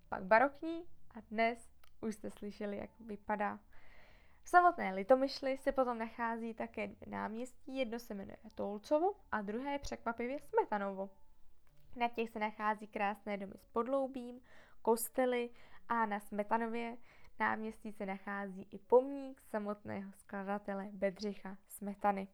pak 0.09 0.25
barokní 0.25 0.85
a 1.15 1.21
dnes 1.31 1.69
už 2.01 2.15
jste 2.15 2.31
slyšeli, 2.31 2.77
jak 2.77 2.91
vypadá. 3.01 3.59
V 4.43 4.49
samotné 4.49 4.95
Litomyšli 4.95 5.59
se 5.59 5.73
potom 5.73 5.99
nachází 5.99 6.55
také 6.55 6.91
náměstí, 7.07 7.77
jedno 7.77 7.99
se 7.99 8.15
jmenuje 8.15 8.37
Tolcovo 8.55 9.15
a 9.33 9.43
druhé 9.43 9.79
překvapivě 9.79 10.41
Smetanovo. 10.41 11.11
Na 11.97 12.09
těch 12.09 12.31
se 12.31 12.39
nachází 12.39 12.87
krásné 12.87 13.37
domy 13.37 13.55
s 13.57 13.67
podloubím, 13.67 14.41
kostely 14.83 15.51
a 15.89 16.07
na 16.07 16.21
Smetanově 16.21 16.97
náměstí 17.43 17.93
se 17.93 18.07
nachází 18.07 18.69
i 18.71 18.79
pomník 18.79 19.41
samotného 19.41 20.13
skladatele 20.13 20.89
Bedřicha 20.93 21.57
Smetany. 21.69 22.29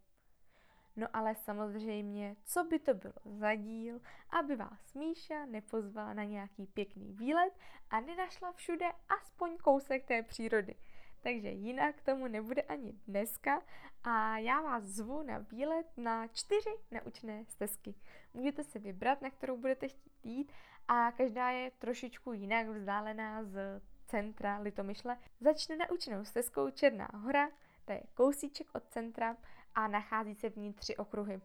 No 0.96 1.06
ale 1.12 1.34
samozřejmě, 1.34 2.36
co 2.44 2.64
by 2.64 2.78
to 2.78 2.94
bylo 2.94 3.14
za 3.24 3.54
díl, 3.54 4.00
aby 4.30 4.56
vás 4.56 4.94
Míša 4.94 5.46
nepozvala 5.46 6.14
na 6.14 6.24
nějaký 6.24 6.66
pěkný 6.66 7.12
výlet 7.12 7.52
a 7.90 8.00
nenašla 8.00 8.52
všude 8.52 8.86
aspoň 9.08 9.56
kousek 9.56 10.04
té 10.04 10.22
přírody. 10.22 10.74
Takže 11.22 11.48
jinak 11.48 12.02
tomu 12.02 12.26
nebude 12.26 12.62
ani 12.62 12.92
dneska 13.06 13.62
a 14.04 14.38
já 14.38 14.60
vás 14.60 14.84
zvu 14.84 15.22
na 15.22 15.38
výlet 15.38 15.86
na 15.96 16.26
čtyři 16.26 16.74
naučné 16.90 17.44
stezky. 17.44 17.94
Můžete 18.34 18.64
si 18.64 18.78
vybrat, 18.78 19.22
na 19.22 19.30
kterou 19.30 19.56
budete 19.56 19.88
chtít 19.88 20.24
jít 20.24 20.52
a 20.88 21.12
každá 21.12 21.50
je 21.50 21.70
trošičku 21.70 22.32
jinak 22.32 22.68
vzdálená 22.68 23.44
z 23.44 23.80
centra 24.08 24.58
Litomyšle. 24.58 25.16
Začne 25.40 25.76
naučenou 25.76 26.24
stezkou 26.24 26.70
Černá 26.70 27.08
hora, 27.14 27.48
to 27.84 27.92
je 27.92 28.02
kousíček 28.14 28.66
od 28.74 28.88
centra 28.88 29.36
a 29.74 29.88
nachází 29.88 30.34
se 30.34 30.50
v 30.50 30.56
ní 30.56 30.72
tři 30.72 30.96
okruhy. 30.96 31.40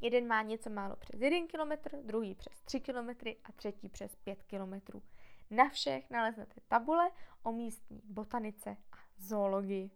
Jeden 0.00 0.26
má 0.26 0.42
něco 0.42 0.70
málo 0.70 0.96
přes 0.96 1.20
1 1.20 1.38
km, 1.46 1.96
druhý 2.06 2.34
přes 2.34 2.60
3 2.60 2.80
km 2.80 3.08
a 3.44 3.52
třetí 3.56 3.88
přes 3.88 4.16
5 4.16 4.42
km. 4.42 5.00
Na 5.50 5.68
všech 5.68 6.10
naleznete 6.10 6.60
tabule 6.68 7.10
o 7.42 7.52
místní 7.52 8.00
botanice 8.04 8.76
a 8.92 8.96
zoologii. 9.18 9.90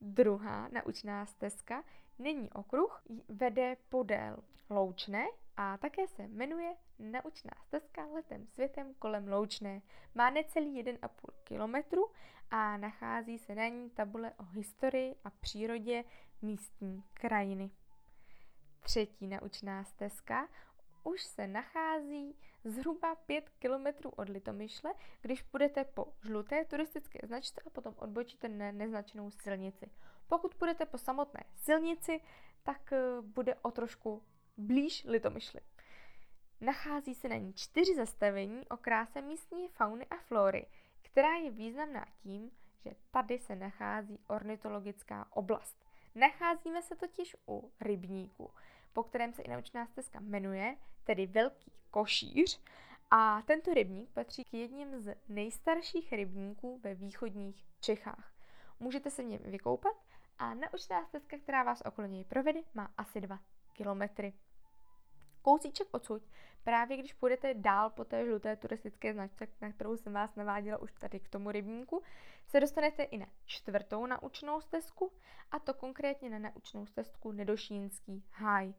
Druhá 0.00 0.68
naučná 0.68 1.26
stezka 1.26 1.84
není 2.18 2.50
okruh, 2.50 3.02
vede 3.28 3.76
podél 3.88 4.36
Loučné 4.70 5.26
a 5.56 5.78
také 5.78 6.06
se 6.08 6.28
jmenuje 6.28 6.76
Naučná 6.98 7.50
stezka 7.66 8.06
letem 8.06 8.46
světem 8.46 8.94
kolem 8.98 9.28
Loučné. 9.28 9.82
Má 10.14 10.30
necelý 10.30 10.84
1,5 10.84 11.08
kilometru 11.44 12.10
a 12.50 12.76
nachází 12.76 13.38
se 13.38 13.54
na 13.54 13.68
ní 13.68 13.90
tabule 13.90 14.32
o 14.32 14.44
historii 14.44 15.16
a 15.24 15.30
přírodě 15.30 16.04
místní 16.42 17.04
krajiny. 17.14 17.70
Třetí 18.80 19.26
naučná 19.26 19.84
stezka 19.84 20.48
už 21.04 21.22
se 21.22 21.46
nachází 21.46 22.36
zhruba 22.64 23.14
5 23.14 23.50
km 23.58 24.08
od 24.16 24.28
Litomyšle, 24.28 24.94
když 25.20 25.42
půjdete 25.42 25.84
po 25.84 26.06
žluté 26.22 26.64
turistické 26.64 27.26
značce 27.26 27.60
a 27.66 27.70
potom 27.70 27.94
odbočíte 27.98 28.48
na 28.48 28.72
neznačenou 28.72 29.30
silnici. 29.30 29.90
Pokud 30.26 30.54
půjdete 30.54 30.86
po 30.86 30.98
samotné 30.98 31.44
silnici, 31.54 32.20
tak 32.62 32.92
eh, 32.92 32.98
bude 33.20 33.54
o 33.54 33.70
trošku 33.70 34.22
blíž 34.56 35.04
Litomyšli. 35.04 35.60
Nachází 36.60 37.14
se 37.14 37.28
na 37.28 37.36
ní 37.36 37.52
čtyři 37.54 37.94
zastavení 37.94 38.68
o 38.68 38.76
kráse 38.76 39.22
místní 39.22 39.68
fauny 39.68 40.06
a 40.06 40.16
flory, 40.16 40.66
která 41.02 41.34
je 41.36 41.50
významná 41.50 42.06
tím, 42.22 42.50
že 42.84 42.90
tady 43.10 43.38
se 43.38 43.56
nachází 43.56 44.18
ornitologická 44.28 45.26
oblast. 45.30 45.84
Nacházíme 46.14 46.82
se 46.82 46.96
totiž 46.96 47.36
u 47.48 47.72
rybníku, 47.80 48.50
po 48.92 49.02
kterém 49.02 49.32
se 49.32 49.42
i 49.42 49.50
naučná 49.50 49.86
stezka 49.86 50.20
jmenuje, 50.20 50.76
tedy 51.04 51.26
Velký 51.26 51.72
košíř. 51.90 52.60
A 53.10 53.42
tento 53.42 53.74
rybník 53.74 54.10
patří 54.10 54.44
k 54.44 54.54
jedním 54.54 55.00
z 55.00 55.14
nejstarších 55.28 56.12
rybníků 56.12 56.80
ve 56.82 56.94
východních 56.94 57.64
Čechách. 57.80 58.32
Můžete 58.80 59.10
se 59.10 59.22
v 59.22 59.26
něm 59.26 59.40
vykoupat 59.44 59.96
a 60.38 60.54
naučná 60.54 61.04
stezka, 61.04 61.38
která 61.38 61.62
vás 61.62 61.82
okolo 61.86 62.08
něj 62.08 62.24
provede, 62.24 62.60
má 62.74 62.92
asi 62.96 63.20
2 63.20 63.38
kilometry. 63.72 64.32
Kousíček 65.44 65.88
odsud, 65.90 66.22
právě 66.62 66.96
když 66.96 67.12
půjdete 67.12 67.54
dál 67.54 67.90
po 67.90 68.04
té 68.04 68.26
žluté 68.26 68.56
turistické 68.56 69.12
značce, 69.12 69.46
na 69.60 69.72
kterou 69.72 69.96
jsem 69.96 70.12
vás 70.12 70.34
naváděla 70.34 70.78
už 70.78 70.92
tady 70.92 71.20
k 71.20 71.28
tomu 71.28 71.50
rybníku, 71.50 72.02
se 72.46 72.60
dostanete 72.60 73.02
i 73.02 73.18
na 73.18 73.26
čtvrtou 73.44 74.06
naučnou 74.06 74.60
stezku, 74.60 75.12
a 75.50 75.58
to 75.58 75.74
konkrétně 75.74 76.30
na 76.30 76.38
naučnou 76.38 76.86
stezku 76.86 77.32
Nedošínský 77.32 78.24
háj. 78.30 78.74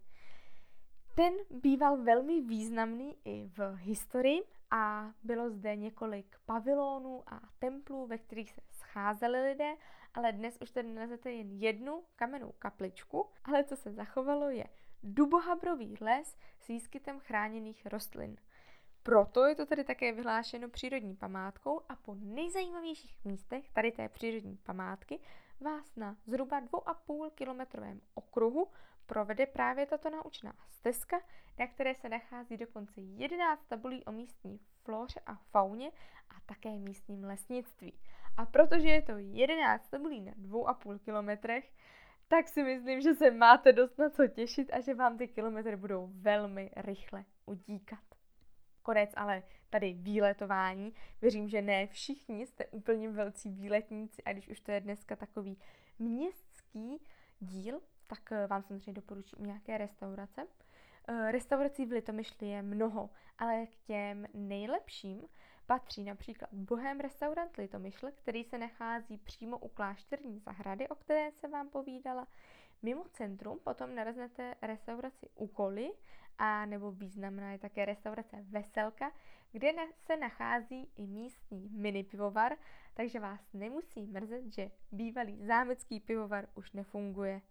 Ten 1.15 1.33
býval 1.49 1.97
velmi 1.97 2.41
významný 2.41 3.17
i 3.25 3.47
v 3.57 3.75
historii 3.75 4.43
a 4.71 5.11
bylo 5.23 5.49
zde 5.49 5.75
několik 5.75 6.35
pavilonů 6.45 7.23
a 7.27 7.41
templů, 7.59 8.07
ve 8.07 8.17
kterých 8.17 8.51
se 8.51 8.61
scházeli 8.71 9.41
lidé, 9.41 9.75
ale 10.13 10.31
dnes 10.31 10.57
už 10.61 10.71
tady 10.71 10.87
nalezete 10.87 11.31
jen 11.31 11.51
jednu 11.51 12.03
kamennou 12.15 12.53
kapličku, 12.59 13.29
ale 13.43 13.63
co 13.63 13.75
se 13.75 13.91
zachovalo 13.91 14.49
je 14.49 14.65
dubohabrový 15.03 15.95
les 16.01 16.37
s 16.59 16.67
výskytem 16.67 17.19
chráněných 17.19 17.85
rostlin. 17.85 18.37
Proto 19.03 19.45
je 19.45 19.55
to 19.55 19.65
tady 19.65 19.83
také 19.83 20.11
vyhlášeno 20.11 20.69
přírodní 20.69 21.15
památkou 21.15 21.81
a 21.89 21.95
po 21.95 22.15
nejzajímavějších 22.15 23.25
místech 23.25 23.69
tady 23.71 23.91
té 23.91 24.09
přírodní 24.09 24.57
památky 24.57 25.19
vás 25.59 25.95
na 25.95 26.17
zhruba 26.25 26.61
2,5 26.61 27.31
kilometrovém 27.31 28.01
okruhu 28.13 28.67
provede 29.05 29.45
právě 29.45 29.85
tato 29.85 30.09
naučná 30.09 30.53
stezka, 30.67 31.21
na 31.59 31.67
které 31.67 31.95
se 31.95 32.09
nachází 32.09 32.57
dokonce 32.57 33.01
11 33.01 33.65
tabulí 33.67 34.05
o 34.05 34.11
místní 34.11 34.59
flóře 34.83 35.19
a 35.25 35.35
fauně 35.35 35.91
a 36.29 36.33
také 36.45 36.69
místním 36.69 37.23
lesnictví. 37.23 37.93
A 38.37 38.45
protože 38.45 38.89
je 38.89 39.01
to 39.01 39.13
11 39.17 39.89
tabulí 39.89 40.21
na 40.21 40.31
2,5 40.31 40.99
kilometrech, 40.99 41.73
tak 42.27 42.47
si 42.47 42.63
myslím, 42.63 43.01
že 43.01 43.13
se 43.13 43.31
máte 43.31 43.73
dost 43.73 43.97
na 43.97 44.09
co 44.09 44.27
těšit 44.27 44.73
a 44.73 44.79
že 44.79 44.93
vám 44.93 45.17
ty 45.17 45.27
kilometry 45.27 45.75
budou 45.75 46.09
velmi 46.13 46.71
rychle 46.75 47.25
udíkat. 47.45 47.99
Konec 48.81 49.09
ale 49.15 49.43
tady 49.69 49.93
výletování. 49.93 50.93
Věřím, 51.21 51.49
že 51.49 51.61
ne 51.61 51.87
všichni 51.87 52.45
jste 52.45 52.65
úplně 52.65 53.09
velcí 53.09 53.49
výletníci 53.49 54.23
a 54.23 54.33
když 54.33 54.49
už 54.49 54.59
to 54.59 54.71
je 54.71 54.81
dneska 54.81 55.15
takový 55.15 55.57
městský 55.99 57.01
díl, 57.39 57.81
tak 58.07 58.31
eh, 58.31 58.47
vám 58.47 58.63
samozřejmě 58.63 58.93
doporučím 58.93 59.45
nějaké 59.45 59.77
restaurace. 59.77 60.47
Eh, 61.07 61.31
restaurací 61.31 61.85
v 61.85 61.91
Litomyšli 61.91 62.47
je 62.47 62.61
mnoho, 62.61 63.09
ale 63.37 63.65
k 63.65 63.75
těm 63.87 64.27
nejlepším 64.33 65.21
patří 65.65 66.03
například 66.03 66.53
Bohem 66.53 66.99
restaurant 66.99 67.57
Litomyšl, 67.57 68.07
který 68.15 68.43
se 68.43 68.57
nachází 68.57 69.17
přímo 69.17 69.57
u 69.57 69.67
klášterní 69.67 70.39
zahrady, 70.39 70.87
o 70.87 70.95
které 70.95 71.31
se 71.31 71.47
vám 71.47 71.69
povídala. 71.69 72.27
Mimo 72.81 73.03
centrum 73.03 73.59
potom 73.59 73.95
naleznete 73.95 74.55
restauraci 74.61 75.29
Ukoly 75.35 75.91
a 76.37 76.65
nebo 76.65 76.91
významná 76.91 77.51
je 77.51 77.59
také 77.59 77.85
restaurace 77.85 78.37
Veselka, 78.49 79.11
kde 79.51 79.73
se 80.05 80.17
nachází 80.17 80.89
i 80.95 81.07
místní 81.07 81.69
mini 81.69 82.03
pivovar, 82.03 82.57
takže 82.93 83.19
vás 83.19 83.53
nemusí 83.53 84.07
mrzet, 84.07 84.53
že 84.53 84.71
bývalý 84.91 85.45
zámecký 85.45 85.99
pivovar 85.99 86.47
už 86.55 86.71
nefunguje. 86.71 87.41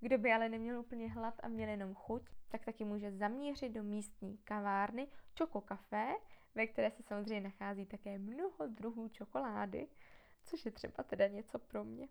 Kdo 0.00 0.18
by 0.18 0.32
ale 0.32 0.48
neměl 0.48 0.80
úplně 0.80 1.10
hlad 1.10 1.34
a 1.42 1.48
měl 1.48 1.68
jenom 1.68 1.94
chuť, 1.94 2.22
tak 2.48 2.64
taky 2.64 2.84
může 2.84 3.12
zamířit 3.12 3.72
do 3.72 3.82
místní 3.82 4.38
kavárny 4.38 5.06
Choco 5.38 5.60
Café, 5.60 6.14
ve 6.54 6.66
které 6.66 6.90
se 6.90 7.02
samozřejmě 7.02 7.40
nachází 7.40 7.86
také 7.86 8.18
mnoho 8.18 8.66
druhů 8.68 9.08
čokolády, 9.08 9.88
což 10.44 10.64
je 10.64 10.70
třeba 10.70 11.02
teda 11.04 11.26
něco 11.28 11.58
pro 11.58 11.84
mě. 11.84 12.08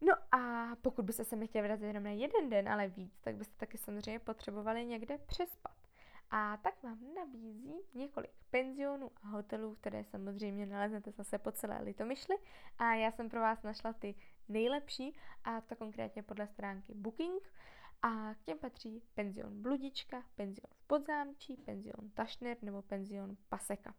No 0.00 0.12
a 0.32 0.76
pokud 0.82 1.04
byste 1.04 1.24
se 1.24 1.36
nechtěli 1.36 1.62
vyrazit 1.62 1.86
jenom 1.86 2.04
na 2.04 2.10
jeden 2.10 2.50
den, 2.50 2.68
ale 2.68 2.88
víc, 2.88 3.20
tak 3.20 3.36
byste 3.36 3.54
taky 3.56 3.78
samozřejmě 3.78 4.18
potřebovali 4.18 4.84
někde 4.84 5.18
přespat. 5.18 5.76
A 6.30 6.56
tak 6.56 6.82
vám 6.82 7.14
nabízí 7.14 7.74
několik 7.94 8.30
penzionů 8.50 9.10
a 9.22 9.26
hotelů, 9.28 9.74
které 9.74 10.04
samozřejmě 10.04 10.66
naleznete 10.66 11.10
zase 11.10 11.38
po 11.38 11.52
celé 11.52 11.82
Litomyšli. 11.82 12.36
A 12.78 12.94
já 12.94 13.10
jsem 13.10 13.28
pro 13.28 13.40
vás 13.40 13.62
našla 13.62 13.92
ty 13.92 14.14
nejlepší, 14.48 15.16
a 15.44 15.60
to 15.60 15.76
konkrétně 15.76 16.22
podle 16.22 16.46
stránky 16.46 16.94
Booking. 16.94 17.42
A 18.06 18.34
k 18.34 18.44
těm 18.44 18.58
patří 18.58 19.02
penzion 19.14 19.62
Bludička, 19.62 20.24
penzion 20.34 20.70
v 20.74 20.86
Podzámčí, 20.86 21.56
penzion 21.56 22.10
Tašner 22.14 22.56
nebo 22.62 22.82
penzion 22.82 23.36
Paseka. 23.48 23.94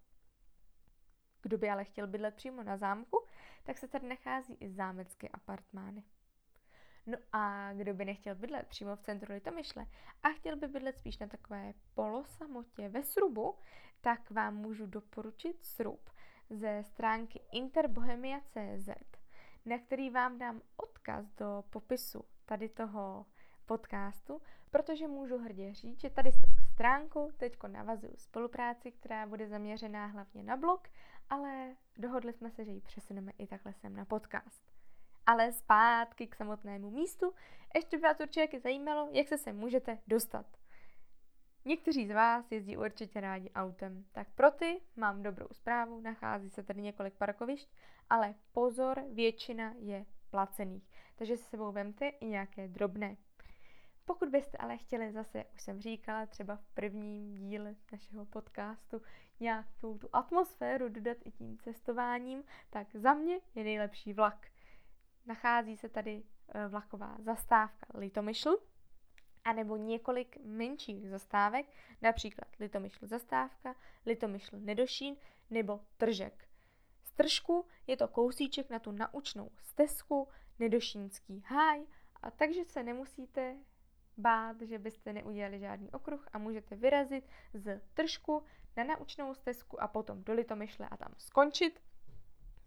Kdo 1.42 1.58
by 1.58 1.70
ale 1.70 1.86
chtěl 1.86 2.08
bydlet 2.08 2.36
přímo 2.36 2.64
na 2.64 2.78
zámku, 2.78 3.26
tak 3.64 3.78
se 3.78 3.88
tady 3.88 4.08
nachází 4.08 4.58
i 4.60 4.70
zámecké 4.70 5.28
apartmány. 5.28 6.04
No 7.06 7.18
a 7.32 7.74
kdo 7.74 7.94
by 7.94 8.06
nechtěl 8.06 8.36
bydlet 8.36 8.68
přímo 8.68 8.96
v 8.96 9.02
centru 9.02 9.34
Litomyšle 9.34 9.86
a 10.24 10.30
chtěl 10.30 10.56
by 10.56 10.68
bydlet 10.68 10.98
spíš 10.98 11.18
na 11.18 11.28
takové 11.28 11.74
polosamotě 11.94 12.90
ve 12.90 13.04
srubu, 13.04 13.56
tak 14.02 14.32
vám 14.32 14.56
můžu 14.56 14.86
doporučit 14.86 15.66
srub 15.66 16.10
ze 16.50 16.84
stránky 16.84 17.42
interbohemia.cz, 17.52 18.90
na 19.66 19.78
který 19.78 20.10
vám 20.10 20.38
dám 20.38 20.62
odkaz 20.78 21.32
do 21.32 21.64
popisu 21.70 22.26
tady 22.46 22.70
toho 22.70 23.26
podcastu, 23.66 24.42
protože 24.72 25.08
můžu 25.08 25.38
hrdě 25.38 25.74
říct, 25.74 26.02
že 26.02 26.10
tady 26.10 26.32
s 26.32 26.36
tou 26.36 26.48
stránkou 26.74 27.32
teď 27.38 27.58
navazuju 27.68 28.14
spolupráci, 28.18 28.92
která 28.92 29.28
bude 29.28 29.48
zaměřená 29.48 30.06
hlavně 30.06 30.44
na 30.44 30.58
blog, 30.58 30.88
ale 31.30 31.76
dohodli 31.98 32.34
jsme 32.34 32.52
se, 32.52 32.66
že 32.66 32.72
ji 32.72 32.82
přesuneme 32.82 33.32
i 33.38 33.48
takhle 33.48 33.74
sem 33.74 33.96
na 33.96 34.06
podcast. 34.06 34.64
Ale 35.26 35.52
zpátky 35.52 36.28
k 36.28 36.36
samotnému 36.36 36.92
místu, 36.92 37.34
ještě 37.76 37.98
by 37.98 38.02
vás 38.02 38.20
určitě 38.20 38.60
zajímalo, 38.60 39.10
jak 39.12 39.28
se 39.28 39.38
sem 39.38 39.58
můžete 39.58 39.98
dostat. 40.08 40.46
Někteří 41.66 42.08
z 42.08 42.12
vás 42.12 42.52
jezdí 42.52 42.78
určitě 42.78 43.22
rádi 43.22 43.52
autem, 43.52 44.06
tak 44.12 44.28
pro 44.36 44.52
ty 44.52 44.82
mám 44.96 45.24
dobrou 45.24 45.48
zprávu, 45.52 46.02
nachází 46.02 46.50
se 46.50 46.64
tady 46.64 46.82
několik 46.82 47.14
parkovišť, 47.14 47.70
ale 48.10 48.36
pozor, 48.52 49.04
většina 49.14 49.74
je 49.78 50.06
placených, 50.30 50.90
takže 51.16 51.38
se 51.38 51.44
sebou 51.44 51.72
vemte 51.72 52.08
i 52.08 52.26
nějaké 52.26 52.68
drobné. 52.68 53.18
Pokud 54.06 54.30
byste 54.30 54.58
ale 54.58 54.78
chtěli 54.78 55.12
zase, 55.12 55.38
jak 55.38 55.54
už 55.54 55.62
jsem 55.62 55.82
říkala, 55.82 56.26
třeba 56.26 56.56
v 56.56 56.68
prvním 56.74 57.36
díle 57.36 57.76
našeho 57.92 58.26
podcastu 58.26 59.02
nějakou 59.40 59.98
tu 59.98 60.10
atmosféru 60.14 60.90
dodat 60.90 61.18
i 61.26 61.32
tím 61.32 61.58
cestováním, 61.58 62.44
tak 62.70 62.96
za 62.96 63.14
mě 63.14 63.40
je 63.56 63.64
nejlepší 63.64 64.14
vlak. 64.14 64.48
Nachází 65.26 65.78
se 65.78 65.90
tady 65.90 66.24
eh, 66.48 66.68
vlaková 66.68 67.18
zastávka 67.20 67.86
Litomyšl, 67.94 68.58
anebo 69.44 69.78
několik 69.78 70.38
menších 70.44 71.10
zastávek, 71.10 71.66
například 72.02 72.48
Litomyšl 72.60 73.08
zastávka, 73.08 73.76
Litomyšl 74.06 74.60
Nedošín 74.60 75.16
nebo 75.50 75.80
Tržek. 75.98 76.48
Z 77.04 77.12
Tržku 77.12 77.66
je 77.88 77.98
to 77.98 78.08
kousíček 78.08 78.70
na 78.70 78.80
tu 78.80 78.92
naučnou 78.92 79.52
stezku, 79.58 80.28
Nedošínský 80.60 81.44
háj, 81.48 81.86
a 82.22 82.32
takže 82.32 82.66
se 82.66 82.84
nemusíte 82.84 83.56
bát, 84.18 84.62
že 84.62 84.80
byste 84.80 85.14
neudělali 85.14 85.60
žádný 85.60 85.92
okruh 85.92 86.28
a 86.34 86.38
můžete 86.38 86.76
vyrazit 86.76 87.28
z 87.54 87.82
Tržku 87.94 88.44
na 88.78 88.84
naučnou 88.84 89.34
stezku 89.34 89.84
a 89.84 89.88
potom 89.88 90.24
do 90.24 90.34
Litomyšle 90.34 90.90
a 90.90 90.98
tam 90.98 91.14
skončit, 91.18 91.82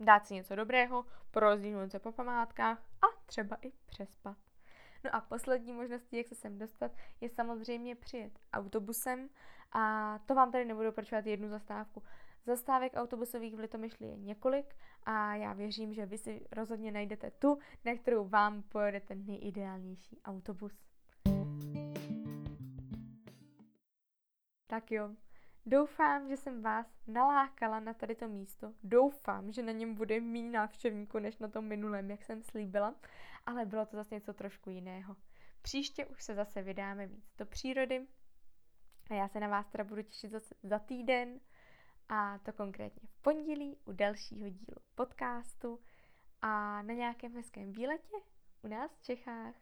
dát 0.01 0.27
si 0.27 0.35
něco 0.35 0.57
dobrého, 0.57 1.05
porozdíhnout 1.31 1.91
se 1.91 1.99
po 1.99 2.13
památkách 2.13 2.79
a 2.79 3.07
třeba 3.27 3.57
i 3.63 3.73
přespat. 3.87 4.37
No 5.05 5.15
a 5.15 5.21
poslední 5.21 5.73
možností, 5.73 6.17
jak 6.17 6.29
se 6.29 6.35
sem 6.35 6.59
dostat, 6.59 6.93
je 7.21 7.29
samozřejmě 7.29 7.97
přijet 7.97 8.39
autobusem 8.53 9.29
a 9.73 10.19
to 10.27 10.35
vám 10.35 10.53
tady 10.53 10.65
nebudu 10.65 10.93
pročovat 10.93 11.27
jednu 11.27 11.49
zastávku. 11.49 12.03
Zastávek 12.47 12.93
autobusových 12.97 13.57
v 13.57 13.59
Litomyšli 13.59 14.07
je 14.07 14.17
několik 14.17 14.77
a 15.03 15.35
já 15.35 15.53
věřím, 15.53 15.95
že 15.95 16.07
vy 16.07 16.19
si 16.19 16.47
rozhodně 16.53 16.93
najdete 16.93 17.31
tu, 17.31 17.59
na 17.85 17.95
kterou 17.95 18.29
vám 18.29 18.63
pojede 18.63 19.01
ten 19.01 19.27
nejideálnější 19.27 20.21
autobus. 20.25 20.88
Tak 24.71 24.91
jo, 24.91 25.11
doufám, 25.67 26.29
že 26.29 26.37
jsem 26.37 26.63
vás 26.63 26.87
nalákala 27.07 27.81
na 27.81 27.95
tady 27.95 28.15
to 28.15 28.29
místo. 28.29 28.73
Doufám, 28.83 29.53
že 29.53 29.63
na 29.63 29.73
něm 29.73 29.95
bude 29.95 30.21
méně 30.21 30.51
návštěvníků 30.51 31.19
než 31.19 31.39
na 31.39 31.49
tom 31.49 31.65
minulém, 31.65 32.11
jak 32.11 32.25
jsem 32.25 32.43
slíbila, 32.43 32.95
ale 33.47 33.67
bylo 33.67 33.87
to 33.87 33.97
zase 33.97 34.15
něco 34.15 34.35
trošku 34.35 34.71
jiného. 34.71 35.17
Příště 35.63 36.07
už 36.07 36.23
se 36.23 36.35
zase 36.35 36.63
vydáme 36.63 37.07
víc 37.07 37.35
do 37.39 37.47
přírody 37.47 38.07
a 39.11 39.15
já 39.15 39.29
se 39.29 39.41
na 39.41 39.49
vás 39.49 39.67
teda 39.67 39.85
budu 39.85 40.03
těšit 40.03 40.31
zase 40.31 40.55
za 40.63 40.79
týden 40.79 41.41
a 42.09 42.39
to 42.39 42.53
konkrétně 42.53 43.09
v 43.09 43.23
pondělí 43.23 43.77
u 43.85 43.93
dalšího 43.93 44.49
dílu 44.49 44.79
podcastu 44.95 45.81
a 46.43 46.83
na 46.83 46.95
nějakém 46.95 47.35
hezkém 47.35 47.73
výletě 47.73 48.17
u 48.63 48.69
nás 48.69 48.97
v 48.97 49.03
Čechách. 49.03 49.55